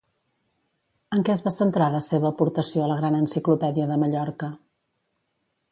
[1.17, 4.51] En què es va centrar la seva aportació a la Gran Enciclopèdia de Mallorca?